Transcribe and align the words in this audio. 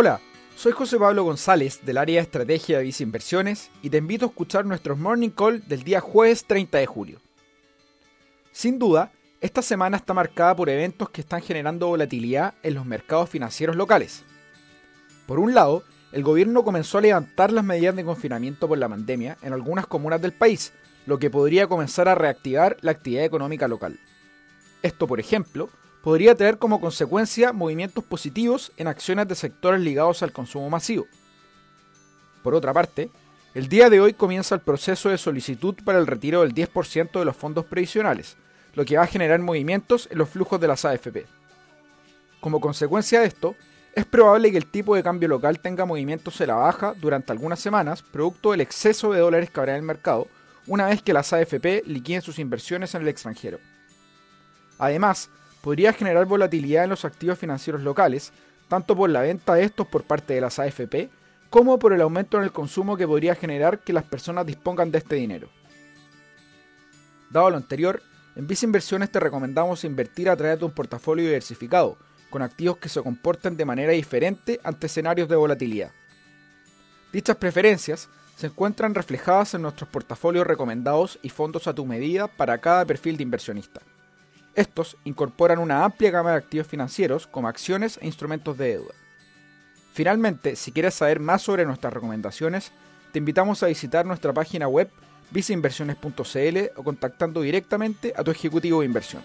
Hola, 0.00 0.20
soy 0.54 0.70
José 0.70 0.96
Pablo 0.96 1.24
González 1.24 1.80
del 1.84 1.98
área 1.98 2.20
de 2.20 2.22
estrategia 2.22 2.78
de 2.78 2.84
Visa 2.84 3.02
Inversiones 3.02 3.68
y 3.82 3.90
te 3.90 3.96
invito 3.96 4.26
a 4.26 4.28
escuchar 4.28 4.64
nuestros 4.64 4.96
Morning 4.96 5.30
Call 5.30 5.66
del 5.66 5.82
día 5.82 6.00
jueves 6.00 6.44
30 6.44 6.78
de 6.78 6.86
julio. 6.86 7.18
Sin 8.52 8.78
duda, 8.78 9.10
esta 9.40 9.60
semana 9.60 9.96
está 9.96 10.14
marcada 10.14 10.54
por 10.54 10.68
eventos 10.68 11.10
que 11.10 11.20
están 11.20 11.42
generando 11.42 11.88
volatilidad 11.88 12.54
en 12.62 12.74
los 12.74 12.86
mercados 12.86 13.28
financieros 13.28 13.74
locales. 13.74 14.22
Por 15.26 15.40
un 15.40 15.52
lado, 15.52 15.82
el 16.12 16.22
gobierno 16.22 16.62
comenzó 16.62 16.98
a 16.98 17.00
levantar 17.00 17.50
las 17.50 17.64
medidas 17.64 17.96
de 17.96 18.04
confinamiento 18.04 18.68
por 18.68 18.78
la 18.78 18.88
pandemia 18.88 19.36
en 19.42 19.52
algunas 19.52 19.88
comunas 19.88 20.22
del 20.22 20.32
país, 20.32 20.74
lo 21.06 21.18
que 21.18 21.28
podría 21.28 21.66
comenzar 21.66 22.08
a 22.08 22.14
reactivar 22.14 22.76
la 22.82 22.92
actividad 22.92 23.24
económica 23.24 23.66
local. 23.66 23.98
Esto, 24.80 25.08
por 25.08 25.18
ejemplo, 25.18 25.70
podría 26.02 26.34
tener 26.34 26.58
como 26.58 26.80
consecuencia 26.80 27.52
movimientos 27.52 28.04
positivos 28.04 28.72
en 28.76 28.86
acciones 28.86 29.28
de 29.28 29.34
sectores 29.34 29.80
ligados 29.80 30.22
al 30.22 30.32
consumo 30.32 30.70
masivo. 30.70 31.06
Por 32.42 32.54
otra 32.54 32.72
parte, 32.72 33.10
el 33.54 33.68
día 33.68 33.90
de 33.90 34.00
hoy 34.00 34.12
comienza 34.12 34.54
el 34.54 34.60
proceso 34.60 35.08
de 35.08 35.18
solicitud 35.18 35.74
para 35.84 35.98
el 35.98 36.06
retiro 36.06 36.42
del 36.42 36.54
10% 36.54 37.18
de 37.18 37.24
los 37.24 37.36
fondos 37.36 37.64
previsionales, 37.64 38.36
lo 38.74 38.84
que 38.84 38.96
va 38.96 39.04
a 39.04 39.08
generar 39.08 39.40
movimientos 39.40 40.08
en 40.10 40.18
los 40.18 40.28
flujos 40.28 40.60
de 40.60 40.68
las 40.68 40.84
AFP. 40.84 41.26
Como 42.40 42.60
consecuencia 42.60 43.20
de 43.20 43.26
esto, 43.26 43.56
es 43.94 44.06
probable 44.06 44.52
que 44.52 44.58
el 44.58 44.66
tipo 44.66 44.94
de 44.94 45.02
cambio 45.02 45.28
local 45.28 45.58
tenga 45.58 45.84
movimientos 45.84 46.40
en 46.40 46.48
la 46.48 46.54
baja 46.54 46.94
durante 47.00 47.32
algunas 47.32 47.58
semanas, 47.58 48.02
producto 48.02 48.52
del 48.52 48.60
exceso 48.60 49.12
de 49.12 49.20
dólares 49.20 49.50
que 49.50 49.58
habrá 49.58 49.72
en 49.72 49.78
el 49.78 49.82
mercado, 49.82 50.28
una 50.68 50.86
vez 50.86 51.02
que 51.02 51.12
las 51.12 51.32
AFP 51.32 51.82
liquiden 51.86 52.22
sus 52.22 52.38
inversiones 52.38 52.94
en 52.94 53.02
el 53.02 53.08
extranjero. 53.08 53.58
Además, 54.78 55.30
podría 55.62 55.92
generar 55.92 56.26
volatilidad 56.26 56.84
en 56.84 56.90
los 56.90 57.04
activos 57.04 57.38
financieros 57.38 57.82
locales, 57.82 58.32
tanto 58.68 58.96
por 58.96 59.10
la 59.10 59.22
venta 59.22 59.54
de 59.54 59.64
estos 59.64 59.86
por 59.86 60.04
parte 60.04 60.34
de 60.34 60.40
las 60.40 60.58
AFP, 60.58 61.10
como 61.50 61.78
por 61.78 61.92
el 61.92 62.00
aumento 62.00 62.36
en 62.36 62.44
el 62.44 62.52
consumo 62.52 62.96
que 62.96 63.06
podría 63.06 63.34
generar 63.34 63.80
que 63.80 63.92
las 63.92 64.04
personas 64.04 64.46
dispongan 64.46 64.90
de 64.90 64.98
este 64.98 65.16
dinero. 65.16 65.48
Dado 67.30 67.50
lo 67.50 67.56
anterior, 67.56 68.02
en 68.36 68.46
Visa 68.46 68.66
Inversiones 68.66 69.10
te 69.10 69.20
recomendamos 69.20 69.84
invertir 69.84 70.30
a 70.30 70.36
través 70.36 70.58
de 70.58 70.64
un 70.64 70.72
portafolio 70.72 71.24
diversificado, 71.24 71.98
con 72.30 72.42
activos 72.42 72.76
que 72.76 72.88
se 72.88 73.02
comporten 73.02 73.56
de 73.56 73.64
manera 73.64 73.92
diferente 73.92 74.60
ante 74.62 74.86
escenarios 74.86 75.28
de 75.28 75.36
volatilidad. 75.36 75.92
Dichas 77.12 77.36
preferencias 77.36 78.08
se 78.36 78.46
encuentran 78.46 78.94
reflejadas 78.94 79.54
en 79.54 79.62
nuestros 79.62 79.88
portafolios 79.88 80.46
recomendados 80.46 81.18
y 81.22 81.30
fondos 81.30 81.66
a 81.66 81.74
tu 81.74 81.84
medida 81.86 82.28
para 82.28 82.58
cada 82.58 82.84
perfil 82.84 83.16
de 83.16 83.24
inversionista. 83.24 83.80
Estos 84.58 84.96
incorporan 85.04 85.60
una 85.60 85.84
amplia 85.84 86.10
gama 86.10 86.32
de 86.32 86.38
activos 86.38 86.66
financieros 86.66 87.28
como 87.28 87.46
acciones 87.46 87.96
e 88.02 88.06
instrumentos 88.06 88.58
de 88.58 88.70
deuda. 88.70 88.92
Finalmente, 89.92 90.56
si 90.56 90.72
quieres 90.72 90.94
saber 90.94 91.20
más 91.20 91.42
sobre 91.42 91.64
nuestras 91.64 91.92
recomendaciones, 91.92 92.72
te 93.12 93.20
invitamos 93.20 93.62
a 93.62 93.68
visitar 93.68 94.04
nuestra 94.04 94.32
página 94.32 94.66
web 94.66 94.90
viceinversiones.cl 95.30 96.58
o 96.74 96.82
contactando 96.82 97.40
directamente 97.40 98.12
a 98.16 98.24
tu 98.24 98.32
ejecutivo 98.32 98.80
de 98.80 98.86
inversión. 98.86 99.22